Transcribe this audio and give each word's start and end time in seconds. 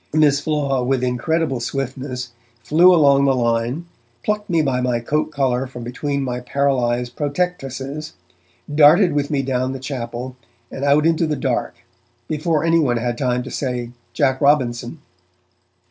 Miss 0.13 0.39
Flaw, 0.39 0.81
with 0.81 1.03
incredible 1.03 1.59
swiftness, 1.59 2.31
flew 2.63 2.91
along 2.91 3.25
the 3.25 3.35
line, 3.35 3.85
plucked 4.23 4.49
me 4.49 4.63
by 4.63 4.81
the 4.81 4.99
coat 4.99 5.29
collar 5.29 5.67
from 5.67 5.83
between 5.83 6.23
my 6.23 6.39
paralysed 6.39 7.15
protectresses, 7.15 8.13
darted 8.73 9.13
with 9.13 9.29
me 9.29 9.43
down 9.43 9.73
the 9.73 9.79
chapel 9.79 10.35
and 10.71 10.83
out 10.83 11.05
into 11.05 11.27
the 11.27 11.35
dark, 11.35 11.85
before 12.27 12.63
anyone 12.63 12.97
had 12.97 13.15
time 13.15 13.43
to 13.43 13.51
say 13.51 13.91
'Jack 14.11 14.41
Robinson'. 14.41 14.97